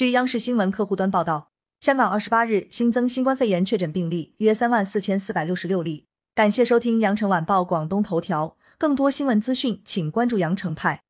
[0.00, 11.02] 据央视新闻客户端报道香港二十八日新增新冠肺炎确诊病例约三万四千四百六十六例感谢收听羊城晚报广东头条更多新闻资讯请关注羊城派。